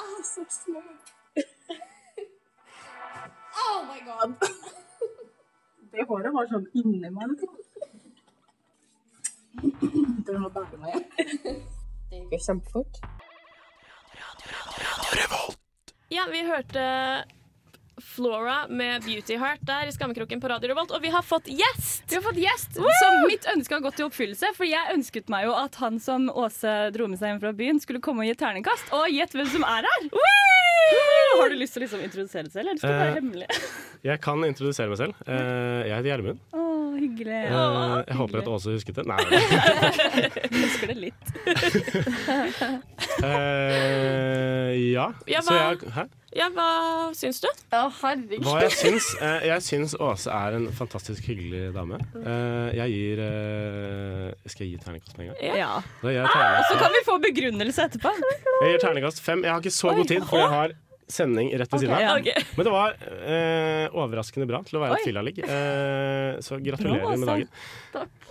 [0.04, 1.14] Ah, så smart.
[3.66, 4.34] Oh my god.
[5.92, 7.46] Det håret var sånn inni meg.
[9.62, 11.08] Det må bære meg hjem.
[12.12, 13.02] Det gikk jo kjempefort.
[16.14, 16.84] Ja, vi hørte
[17.98, 22.06] Flora med Beauty Heart der i Skammekroken på Radio Revolt, og vi har fått gjest!
[22.12, 24.52] Vi har fått gjest som mitt ønske har gått i oppfyllelse.
[24.56, 27.82] For jeg ønsket meg jo at han som Åse dro med seg hjem fra byen,
[27.84, 28.94] skulle komme og gi et terningkast.
[28.96, 30.08] Og gjett hvem som er her!
[31.38, 33.48] Har du lyst til å liksom introdusere deg selv, eller skal det være Eh, hemmelig?
[34.08, 35.20] Jeg kan introdusere meg selv.
[35.28, 36.40] Eh, Jeg heter Gjermund.
[36.54, 36.67] Å,
[37.00, 37.40] hyggelig.
[37.48, 39.06] Eh, Jeg håper at Åse husket det.
[39.08, 39.22] Nei,
[40.64, 41.24] husker det litt.
[43.18, 45.08] Eh, ja.
[45.30, 46.04] Ja, Så hva- jeg, hæ?
[46.38, 46.66] Ja, hva
[47.18, 47.48] syns du?
[47.74, 48.44] Å, herregud.
[48.46, 49.08] Hva jeg syns?
[49.24, 51.98] Eh, jeg syns Åse er en fantastisk hyggelig dame.
[52.20, 55.58] Eh, jeg gir eh, Skal jeg gi terningkast med en gang?
[55.58, 55.72] Ja.
[56.04, 58.12] Da gir jeg, Så kan vi få begrunnelse etterpå.
[58.62, 59.42] jeg gir terningkast fem.
[59.48, 60.76] Jeg har ikke så god tid, for jeg har
[61.08, 62.02] sending rett ved siden av.
[62.04, 62.18] ja.
[62.20, 62.52] Ok.
[62.58, 65.42] Men det var eh, overraskende bra til å være et fyllaligg.
[65.46, 67.50] Eh, så gratulerer Bra, med dagen.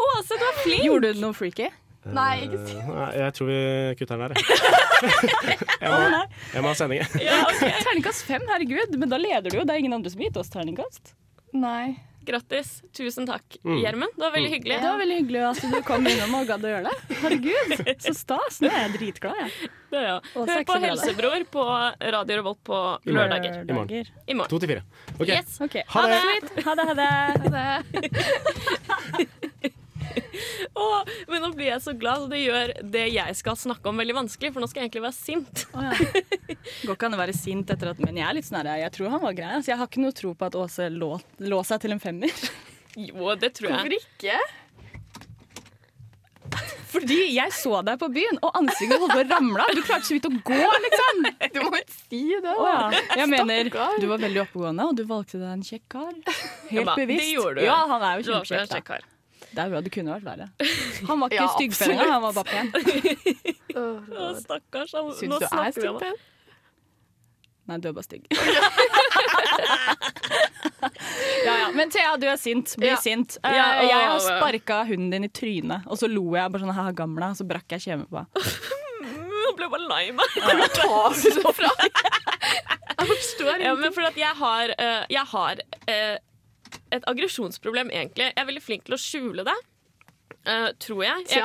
[0.07, 0.87] Åse, du er flink!
[0.87, 1.71] Gjorde du noe freaky?
[2.07, 3.07] Nei, ikke si det.
[3.19, 3.61] jeg tror vi
[3.99, 4.59] kutter den der, jeg.
[5.83, 6.21] jeg, må,
[6.53, 7.01] jeg må ha sending.
[7.19, 7.73] Ja, okay.
[7.83, 8.95] Terningkast fem, herregud.
[9.01, 9.65] Men da leder du jo.
[9.67, 11.17] Det er ingen andre som har gitt oss terningkast.
[11.57, 11.97] Nei.
[12.27, 12.83] Grattis.
[12.97, 13.79] Tusen takk, Mm.
[13.83, 14.13] Gjermund.
[14.17, 14.77] Det var veldig hyggelig.
[14.83, 17.17] Det var veldig hyggelig at du kom innom og gadd å gjøre det.
[17.23, 17.75] Herregud,
[18.07, 18.61] så stas.
[18.63, 19.71] Nå er jeg dritglad, jeg.
[19.91, 20.17] Det, ja.
[20.35, 20.91] Hør på det.
[20.91, 21.65] Helsebror på
[22.17, 23.61] Radio Revolt på lørdager.
[23.63, 24.11] I morgen.
[24.27, 24.51] I morgen.
[24.51, 24.83] To til fire.
[25.19, 25.29] OK.
[25.31, 25.61] Yes.
[25.63, 25.83] okay.
[25.89, 26.21] Ha Ha det.
[26.55, 26.65] det.
[26.67, 26.95] Ha det, ha
[27.57, 29.47] det.
[30.83, 34.03] Åh, men nå blir jeg så glad, så det gjør det jeg skal snakke om,
[34.03, 34.53] veldig vanskelig.
[34.55, 35.65] For nå skal jeg egentlig være sint.
[35.73, 36.57] oh, ja.
[36.87, 38.95] Går ikke an å være sint etter at Men jeg er litt sånn her, jeg
[38.97, 39.55] tror han var grei.
[39.59, 41.13] Altså, jeg har ikke noe tro på at Åse lå,
[41.47, 42.33] lå seg til en femmer.
[42.97, 43.77] Jo, det tror jeg.
[43.77, 44.37] Hvorfor ikke?
[46.97, 49.73] Fordi jeg så deg på byen, og ansiktet holdt på å ramle av.
[49.77, 51.27] Du klarte så vidt å gå, liksom.
[51.57, 52.55] Du må ikke si det.
[52.55, 53.03] Oh, ja.
[53.21, 53.69] Jeg mener,
[54.01, 56.15] du var veldig oppegående, og du valgte deg en kjekk kar.
[56.71, 57.21] Helt ja, bevisst.
[57.21, 57.67] det gjorde du.
[57.67, 59.13] Ja, han er jo kjempekjekk.
[59.57, 60.47] Det er bra, det kunne vært verre.
[61.09, 62.67] Han var ikke Ja, styggfør engang, han var bare pen.
[63.81, 64.93] oh, stakkars.
[64.97, 66.13] han- Syns Nå du er stygg vi om det.
[67.67, 68.27] Nei, du er bare stygg.
[71.47, 71.71] ja, ja.
[71.75, 72.77] Men Thea, du er sint.
[72.79, 72.97] Bli Ja.
[73.01, 73.39] sint.
[73.45, 76.75] Uh, Ja, jeg har sparka hunden din i trynet, og så lo jeg bare sånn
[76.77, 78.29] her gamla, og så brakk jeg kjeven på henne.
[79.47, 80.29] Jeg ble bare lei meg.
[80.77, 86.17] Ta så fra Jeg forstår Ja, men for at jeg har, uh, jeg har eh,
[86.95, 88.31] et aggresjonsproblem, egentlig.
[88.31, 89.57] Jeg er veldig flink til å skjule det.
[90.47, 91.27] Uh, tror jeg.
[91.33, 91.43] jeg.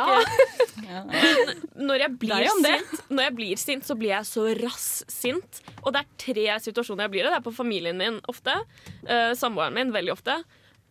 [0.86, 1.02] Ja.
[1.90, 5.62] når, jeg blir sint, når jeg blir sint, så blir jeg så rass-sint.
[5.82, 7.34] Og det er tre situasjoner jeg blir det.
[7.34, 8.60] Det er på familien min ofte.
[9.08, 10.38] Uh, Samboeren min veldig ofte.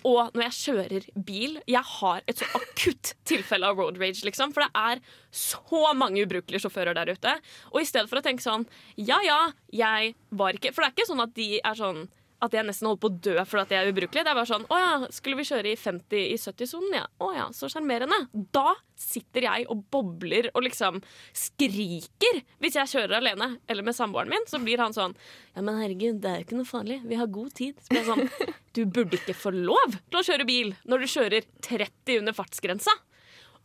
[0.07, 1.59] Og når jeg kjører bil.
[1.69, 4.55] Jeg har et så akutt tilfelle av road rage, liksom.
[4.57, 7.37] For det er så mange ubrukelige sjåfører der ute.
[7.73, 8.67] Og i stedet for å tenke sånn
[8.99, 12.09] Ja ja, jeg var ikke For det er ikke sånn at de er sånn
[12.41, 14.23] at jeg nesten holder på å dø fordi at jeg er ubrukelig.
[14.25, 16.95] Det er bare sånn Å ja, skulle vi kjøre i 50 i 70-sonen?
[16.97, 17.03] Ja.
[17.21, 18.17] Å ja, så sjarmerende.
[18.57, 21.01] Da sitter jeg og bobler og liksom
[21.37, 24.47] skriker hvis jeg kjører alene eller med samboeren min.
[24.51, 25.15] Så blir han sånn
[25.57, 27.01] Ja, men herregud, det er jo ikke noe farlig.
[27.09, 27.79] Vi har god tid.
[27.85, 31.09] Så blir jeg sånn Du burde ikke få lov til å kjøre bil når du
[31.11, 32.93] kjører 30 under fartsgrensa.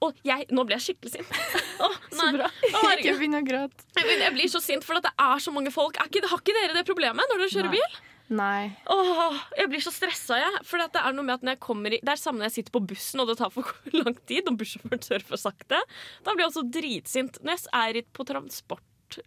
[0.04, 1.36] Og jeg, nå ble jeg skikkelig sint.
[1.86, 2.46] Oh, så bra.
[2.80, 3.84] Oh, Ikke begynn å gråte.
[3.98, 5.98] Jeg blir- Jeg blir så sint for at det er så mange folk.
[6.00, 7.76] Er ikke, har ikke dere det problemet når dere kjører Nei.
[7.82, 7.98] bil?
[8.34, 8.72] Nei.
[8.90, 10.62] Åh, jeg blir så stressa, jeg.
[10.66, 12.56] For det er noe med at når jeg kommer i Det er samme når jeg
[12.58, 13.70] sitter på bussen og det tar for
[14.02, 15.82] lang tid, og bussjåføren for sakte.
[16.26, 17.40] Da blir jeg også dritsint.
[17.46, 18.84] Når jeg er på transport,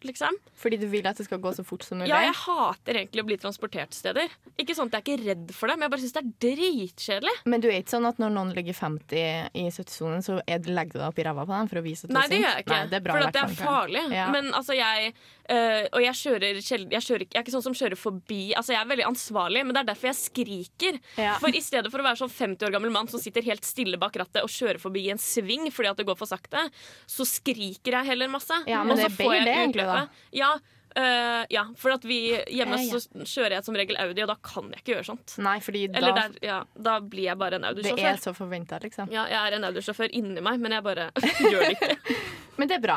[0.07, 0.37] liksom.
[0.59, 2.11] Fordi du vil at det skal gå så fort som mulig?
[2.11, 4.31] Ja, jeg hater egentlig å bli transportert steder.
[4.59, 6.31] Ikke sånn at jeg er ikke redd for det, men jeg bare syns det er
[6.47, 7.35] dritkjedelig.
[7.49, 9.19] Men du er ikke sånn at når noen ligger 50
[9.55, 12.07] i 70-sonen, så er, legger du deg opp i ræva på dem for å vise
[12.07, 12.77] at du Nei, det gjør jeg ikke.
[12.77, 14.05] Nei, det er bra, for det er farlig.
[14.19, 14.29] Ja.
[14.35, 18.01] Men altså, jeg øh, Og jeg kjører sjelden jeg, jeg er ikke sånn som kjører
[18.01, 21.01] forbi Altså, jeg er veldig ansvarlig, men det er derfor jeg skriker.
[21.21, 21.37] Ja.
[21.43, 24.01] For i stedet for å være sånn 50 år gammel mann som sitter helt stille
[24.01, 26.67] bak rattet og kjører forbi i en sving fordi at det går for sakte,
[27.09, 28.55] så skriker jeg heller masse.
[28.69, 30.25] Ja, men og så det får jeg det, egentlig, utløpet.
[30.41, 30.51] Ja,
[30.97, 32.19] øh, ja, for at vi
[32.55, 35.37] hjemme så kjører jeg som regel Audi, og da kan jeg ikke gjøre sånt.
[35.45, 38.03] Nei, fordi da, der, ja, da blir jeg bare en Audi-sjåfør.
[38.03, 39.13] Det er så forventa, liksom.
[39.15, 41.11] Ja, jeg er en Audi-sjåfør inni meg, men jeg bare
[41.53, 42.19] gjør det ikke.
[42.59, 42.97] Men det er bra.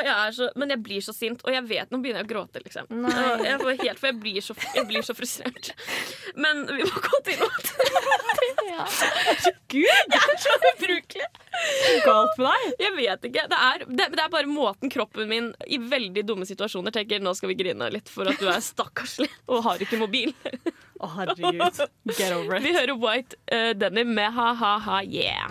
[0.00, 2.62] Jeg så, men jeg blir så sint, og jeg vet nå begynner jeg å gråte.
[2.64, 2.86] liksom.
[3.44, 5.68] Jeg helt, For jeg blir, så, jeg blir så frustrert.
[6.40, 7.50] Men vi må gå til noe.
[9.68, 11.28] Gud, jeg er så ubrukelig!
[12.06, 12.72] Galt med deg?
[12.86, 13.44] Jeg vet ikke.
[13.52, 17.32] Det er, det, det er bare måten kroppen min i veldig dumme situasjoner tenker nå
[17.36, 20.32] skal vi grine litt for at du er stakkarslig og har ikke mobil.
[21.00, 21.82] Å, herregud.
[22.16, 25.50] Get over Vi hører White uh, Denim med ha-ha-ha yeah.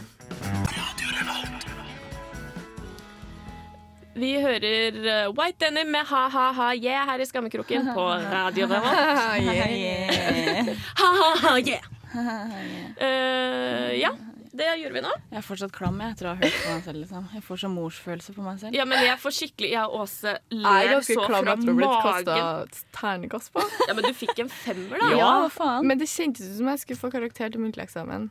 [4.15, 9.03] Vi hører uh, White Denim med ha-ha-ha yeah her i Skammekroken på Radio Revolt.
[9.45, 10.71] Yeah.
[10.95, 11.91] Ha-ha-ha yeah.
[12.15, 14.13] Uh, ja,
[14.57, 15.11] det gjorde vi nå.
[15.31, 16.99] Jeg er fortsatt klam jeg, etter å ha hørt på meg selv.
[17.03, 17.27] Liksom.
[17.35, 18.77] Jeg får sånn morsfølelse på meg selv.
[18.77, 21.53] Ja, men jeg får skikkelig Jeg og Åse Jeg er magen ganske så klam fra
[21.55, 22.31] etter å ha blitt magen.
[22.31, 23.65] kasta ternekast på.
[23.89, 25.11] Ja, men du fikk en femmer, da.
[25.19, 25.85] Ja, hva faen?
[25.91, 28.29] Men det kjentes ut som jeg skulle få karakter til muntlig eksamen.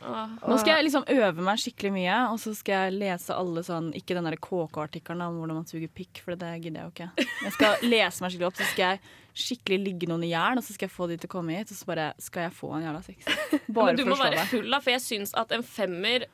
[0.00, 3.88] Nå skal jeg liksom øve meg skikkelig mye, og så skal jeg lese alle sånn
[3.98, 7.26] Ikke den KK-artikkelen om hvordan man suger pikk, for det gidder jeg jo ikke.
[7.44, 9.00] Jeg skal lese meg skikkelig opp, så skal jeg
[9.38, 11.70] skikkelig ligge noen i jern, og så skal jeg få de til å komme hit,
[11.74, 13.28] og så bare skal jeg få en jævla sex.
[13.74, 16.24] Bare Men du må være full, da, for jeg syns at en femmer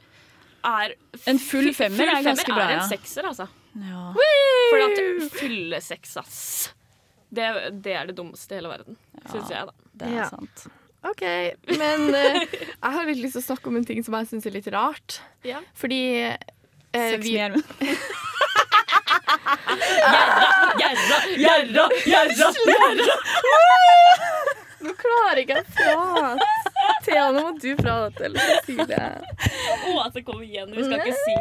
[0.65, 0.95] er
[1.29, 3.49] En full femmer er ganske bra, er en sekser, altså.
[3.75, 4.07] Ja.
[4.15, 5.03] For at
[5.35, 6.41] fyllesex, ass.
[7.35, 7.49] Det,
[7.85, 8.97] det er det dummeste i hele verden,
[9.33, 9.75] syns jeg, da.
[9.95, 10.31] Det er Ja.
[10.33, 10.67] sant.
[11.05, 11.25] OK,
[11.79, 14.49] men eh, jeg har litt lyst til å snakke om en ting som jeg syns
[14.49, 15.19] er litt rart.
[15.45, 15.61] Ja.
[15.77, 16.37] Fordi eh,
[16.95, 17.61] Sex vi, med.
[20.75, 23.17] Gjerra, gjerra, gjerra, gjerra!
[24.85, 26.54] Nå klarer jeg ikke å prate.
[27.05, 28.25] Thea, nå må du prate.
[28.27, 29.01] Eller så sier det.
[29.91, 30.73] Å, at kom kommer igjen.
[30.75, 31.35] Vi skal ikke si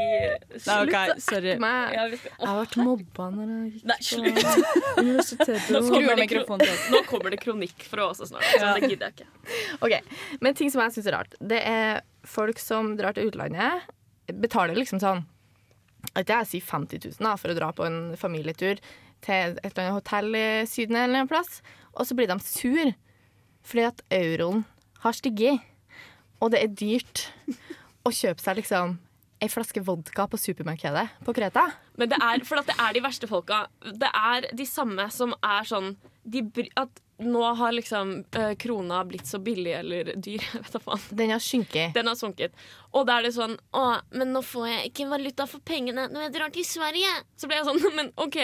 [0.67, 1.55] Nei, OK, sorry.
[1.63, 1.95] Meg.
[1.95, 4.39] Ja, vi skal, Jeg har vært mobba når jeg gikk Nei, slutt.
[4.43, 5.69] på universitetet.
[5.73, 6.87] Nå Skru kommer det mikrofonen til oss.
[6.93, 9.59] Nå kommer det kronikk fra Åse snart, så det gidder jeg ikke.
[9.83, 13.87] Ok, Men ting som jeg syns er rart, det er folk som drar til utlandet,
[14.39, 15.25] betaler liksom sånn
[16.15, 18.79] At jeg sier 50 000 da, for å dra på en familietur
[19.23, 21.61] til et eller annet hotell i Syden eller en plass,
[21.95, 22.93] og så blir de sur
[23.63, 24.65] fordi at euroen
[25.03, 25.63] har stigget,
[26.39, 27.27] og det er dyrt
[28.03, 28.97] å kjøpe seg liksom
[29.43, 31.65] ei flaske vodka på supermarkedet på Kreta.
[31.99, 33.65] Men det er, for det er de verste folka.
[33.83, 36.43] Det er de samme som er sånn de,
[36.79, 40.43] At nå har liksom eh, krona blitt så billig eller dyr.
[40.53, 41.03] Jeg vet da faen.
[41.09, 41.93] Den har synket.
[41.95, 42.55] Den har sunket.
[42.93, 43.83] Og da er det sånn Å,
[44.13, 47.13] men nå får jeg ikke valuta for pengene når jeg drar til Sverige.
[47.39, 48.37] Så blir jeg sånn Men OK,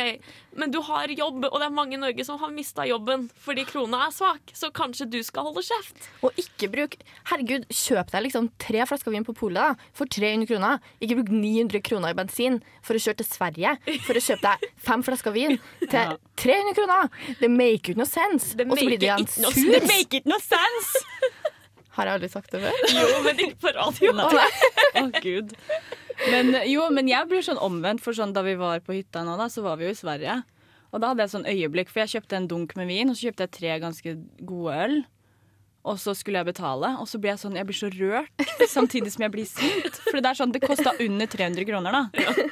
[0.60, 3.66] men du har jobb, og det er mange i Norge som har mista jobben fordi
[3.70, 6.10] krona er svak, så kanskje du skal holde kjeft.
[6.26, 6.98] Og ikke bruk
[7.30, 10.82] Herregud, kjøp deg liksom tre flasker vin på polet da, for 300 kroner.
[11.04, 13.76] Ikke bruk 900 kroner i bensin for å kjøre til Sverige
[14.08, 17.14] for å kjøpe deg fem flasker vin til 300 kroner.
[17.42, 18.52] Det make ut noe sense.
[18.58, 19.62] Det Og så blir det it no sur.
[19.62, 19.88] sense.
[19.94, 21.06] Make it no sense!
[22.00, 22.78] Har jeg aldri sagt det før?
[22.96, 24.14] Jo, men ikke på radio.
[24.24, 25.56] Å, gud.
[26.32, 29.36] Men, jo, men jeg blir sånn omvendt, for sånn da vi var på hytta nå,
[29.40, 30.38] da, så var vi jo i Sverige.
[30.94, 33.28] Og da hadde jeg sånn øyeblikk, for jeg kjøpte en dunk med vin, og så
[33.28, 34.16] kjøpte jeg tre ganske
[34.48, 34.96] gode øl.
[35.90, 39.14] Og så skulle jeg betale, og så blir jeg sånn, jeg blir så rørt, samtidig
[39.16, 40.00] som jeg blir sint.
[40.08, 42.48] For det er sånn, det kosta under 300 kroner, da.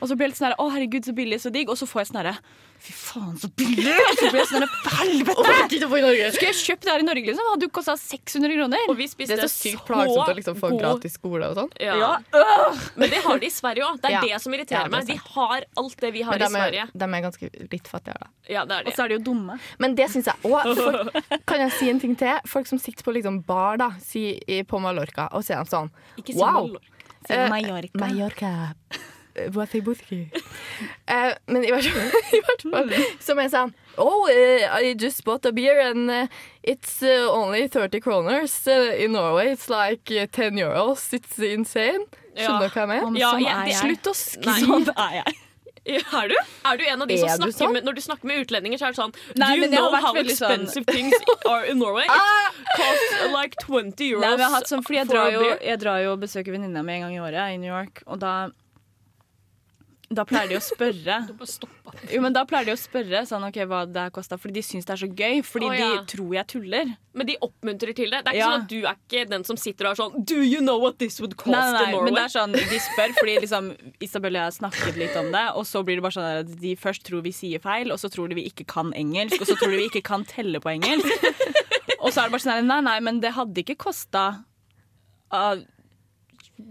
[0.00, 1.70] Og så blir jeg litt sånn herre, å herregud, så billig, så digg.
[1.72, 2.36] Og så får jeg sånn herre,
[2.84, 3.94] fy faen, så billig!
[4.20, 4.64] Så jeg sånn
[4.98, 5.44] helvete!
[6.34, 7.46] Skulle jeg kjøpt det her i Norge, liksom?
[7.54, 8.84] Hadde jo kosta 600 kroner.
[8.92, 11.56] Og vi spiste Det er så sykt plagsomt å liksom få god- gratis skole og
[11.58, 11.70] sånn.
[11.80, 11.96] Ja.
[11.96, 12.10] Ja,
[13.00, 14.00] Men det har de i Sverige òg.
[14.02, 14.20] Det er Ja.
[14.26, 15.06] det som irriterer Ja, det er meg.
[15.06, 18.20] De har alt det vi har de i Sverige» er, de er ganske litt fattigere,
[18.20, 18.28] da.
[18.48, 19.58] Ja, det er Og så er de jo dumme.
[19.78, 21.10] Men det syns jeg òg.
[21.46, 22.38] Kan jeg si en ting til?
[22.46, 25.90] Folk som sitter på liksom bar da, si, på Mallorca, og så er de sånn
[26.18, 26.68] Ikke si Wow.
[26.68, 26.90] Mallorca.
[27.26, 27.98] Si Mallorca.
[27.98, 28.52] Mallorca.
[31.06, 32.92] Eh, men i hvert, fall, i hvert fall
[33.22, 33.64] som jeg sa
[33.96, 36.26] Oh, uh, I just bought a beer and uh,
[36.64, 38.66] it's only 30 kroners.
[38.98, 41.12] In Norway it's like eh, 10 euros.
[41.12, 42.06] It's insane.
[42.34, 43.18] Skjønner du hva jeg mener?
[43.20, 43.78] Ja, sånn er jeg.
[43.84, 45.36] Slutt å skrive Sånn er jeg.
[45.84, 46.34] Er du?
[46.64, 47.72] Er du en av de som Er snakker sånn?
[47.76, 50.14] med Når du snakker med utlendinger, så er det sånn Nei, Do you know how
[50.16, 52.06] expensive sånn- expensive things are in Norway?
[52.08, 55.26] It costs like 20 euros Nei, men jeg har hatt sånn, fordi jeg for a
[55.28, 57.68] drar, jo, jeg drar jo og besøker venninna mi en gang i året i New
[57.68, 58.32] York, og da
[60.16, 61.20] da pleier de å spørre
[62.12, 64.62] Jo, men Da pleier de å spørre sånn, okay, hva det her kosta, fordi de
[64.66, 65.42] syns det er så gøy.
[65.46, 65.90] Fordi oh, ja.
[65.94, 66.90] de tror jeg tuller.
[67.14, 68.22] Men de oppmuntrer til det.
[68.26, 68.48] Det er ikke Ja.
[68.50, 70.98] sånn at du er ikke den som sitter og er sånn Do you know what
[70.98, 73.70] this would cost Nei, nei, nei, men det er sånn, De spør fordi liksom,
[74.02, 76.56] Isabel og jeg har snakket litt om det, og så blir det bare sånn at
[76.64, 79.50] de først tror vi sier feil, og så tror de vi ikke kan engelsk, og
[79.50, 81.30] så tror de vi ikke kan telle på engelsk.
[82.04, 84.26] Og så er det bare sånn Nei, nei, men det hadde ikke kosta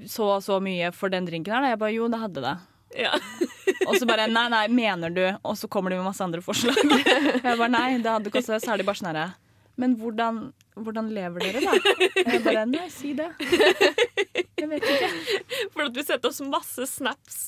[0.08, 1.64] så og så mye for den drinken her.
[1.64, 1.72] da.
[1.74, 2.54] Jeg bare jo, det hadde det.
[2.98, 3.14] Ja.
[3.88, 5.24] Og så bare nei, nei, mener du?
[5.44, 6.78] Og så kommer de med masse andre forslag.
[7.44, 9.26] Jeg bare nei, det hadde kostet Så er de bare sånn herre
[9.82, 10.38] Men hvordan,
[10.78, 11.74] hvordan lever dere, da?
[12.22, 13.32] Jeg bare nei, si det.
[14.64, 15.08] Jeg vet ikke.
[15.74, 17.40] For at vi sendte oss masse snaps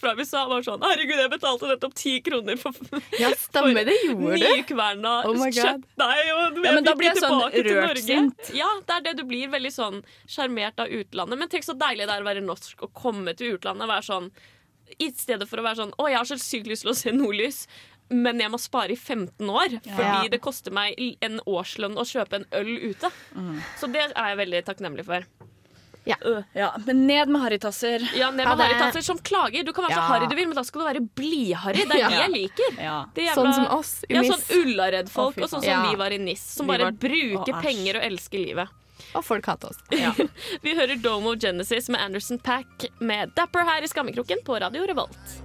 [0.00, 0.42] fra USA.
[0.50, 2.74] Var sånn, Herregud, jeg betalte nettopp ti kroner for
[3.16, 3.94] Ja, stemmer det.
[4.02, 4.46] Gjorde du?
[4.58, 5.60] nykverna Oh my God.
[5.62, 6.32] kjøttdeig.
[6.34, 8.50] Og Ja, men da blir jeg sånn rørt-sint.
[8.58, 9.48] Ja, det er det du blir.
[9.54, 11.40] Veldig sånn sjarmert av utlandet.
[11.40, 13.86] Men tenk så deilig det er å være norsk og komme til utlandet.
[13.86, 14.28] og Være sånn,
[14.98, 17.10] I stedet for å være sånn Å, jeg har så sykt lyst til å se
[17.12, 17.66] nordlys.
[18.10, 20.28] Men jeg må spare i 15 år fordi Ja.
[20.28, 23.10] det koster meg en årslønn å kjøpe en øl ute.
[23.36, 23.60] Mm.
[23.78, 25.24] Så det er jeg veldig takknemlig for.
[26.06, 26.16] Ja,
[26.86, 28.00] men ned med harrytasser.
[28.16, 28.64] Ja, ned med det.
[28.64, 29.62] harrytasser som klager.
[29.64, 30.08] Du kan være så Ja.
[30.08, 31.84] harry du vil, men da skal du være blidharry.
[31.86, 32.08] Det er Ja.
[32.08, 32.82] det jeg liker.
[32.82, 33.04] Ja.
[33.14, 33.34] Det jævla...
[33.34, 35.90] Sånn som oss i Ja, sånn Ullared-folk, og sånn som Ja.
[35.90, 36.40] vi var i NIS.
[36.56, 38.68] Som Vi bare var- bruker Å, penger og elsker livet.
[39.14, 39.80] Og folk hater oss.
[40.64, 44.86] Vi hører Dome of Genesis med Anderson Pack med Dapper her i Skammekroken på Radio
[44.86, 45.40] Revolt.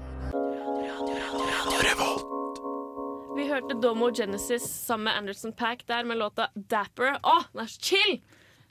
[3.36, 7.17] Vi hørte Domo Genesis sammen med Anderson Pack der med låta Dapper.
[7.19, 8.15] Å, den er så chill!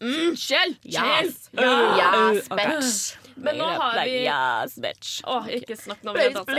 [0.01, 0.77] Mm, chill!
[0.89, 1.51] Yes!
[1.53, 2.57] Yes, ok.
[2.59, 3.24] bitch.
[3.37, 5.21] Men nå har vi Yes, bitch.
[5.27, 6.29] Å, ikke snakk nå om det.
[6.37, 6.55] altså.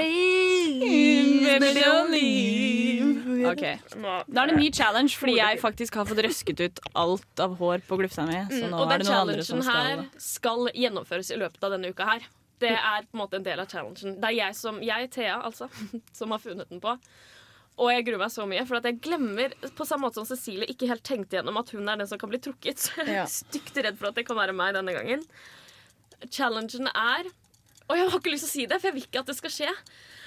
[3.46, 3.64] Ok.
[4.28, 7.58] Da er det en ny challenge, fordi jeg faktisk har fått røsket ut alt av
[7.60, 8.40] hår på glufsa mi.
[8.50, 11.38] Så Mm, og er den det noen andre som challengen her skal skal gjennomføres i
[11.40, 12.26] løpet av denne uka her.
[12.60, 14.20] Det er på en måte en del av challengen.
[14.22, 15.70] Det er jeg, som, jeg Thea, altså,
[16.20, 16.98] som har funnet den på.
[17.78, 20.68] Og jeg gruer meg så mye, for at jeg glemmer på samme måte som Cecilie
[20.72, 22.80] ikke helt tenkte gjennom at hun er den som kan bli trukket.
[22.80, 23.26] Så jeg er Ja.
[23.28, 25.26] stygt redd for at det kan være meg denne gangen.
[26.32, 27.26] Challengen er
[27.90, 29.36] Og jeg har ikke lyst til å si det, for jeg vil ikke at det
[29.38, 29.74] skal skje.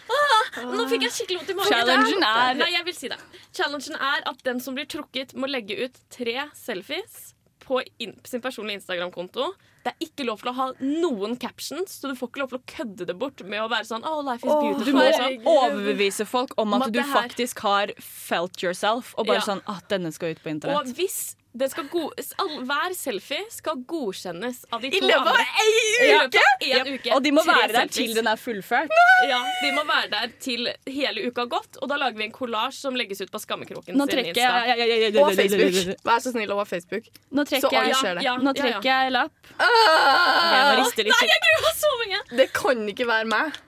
[0.09, 1.73] Ah, nå fikk jeg skikkelig vondt i magen.
[1.73, 3.19] Challengen er- Nei, jeg vil si det.
[3.53, 8.41] Challengen er at den som blir trukket, må legge ut tre selfies på in sin
[8.41, 9.51] personlige Instagram-konto.
[9.85, 12.59] Det er ikke lov til å ha noen captions, så du får ikke lov til
[12.59, 14.85] å kødde det bort med å være sånn oh, life is beautiful.
[14.85, 15.45] Du må sånn.
[15.45, 19.47] overbevise folk om Om at at du faktisk har felt yourself, og bare Ja.
[19.47, 20.77] sånn at denne skal ut på internett.
[20.77, 25.31] Og hvis det skal go all, Hver selfie skal godkjennes av de to løpet av
[25.33, 25.65] andre.
[26.05, 27.13] I løpet av en uke.
[27.17, 27.97] Og de må Tre være der selfies.
[27.97, 28.93] til den er fullført.
[29.31, 32.35] Ja, de må være der til hele uka har gått, og da lager vi en
[32.37, 36.05] kollasj som legges ut på Skammekroken Nå trekker jeg Og Facebook.
[36.05, 37.09] Vær så snill, og Facebook.
[37.33, 38.15] Nå trekker jeg, ja.
[38.29, 38.63] Ja, nå ja, ja.
[38.63, 39.53] trekker jeg lapp.
[39.57, 40.85] Ah!
[40.85, 41.09] Jeg.
[41.09, 42.23] Nei, jeg gruer meg så mye!
[42.37, 43.59] Det kan ikke være meg.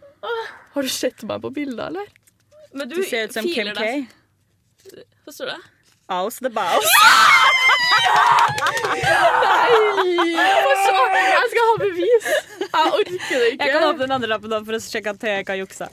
[0.77, 2.13] Har du sett meg på bilder, eller?
[2.77, 4.07] Men du, Du ser ut som Kim K.
[5.25, 5.61] Forstår du det?
[6.11, 6.67] Aus the bows.
[6.75, 6.81] Få
[10.85, 10.95] se!
[11.31, 12.27] Jeg skal ha bevis!
[12.61, 13.65] Jeg orker det ikke.
[13.65, 15.87] Jeg kan åpne den andre lappen da for å sjekke at jeg ikke har juksa.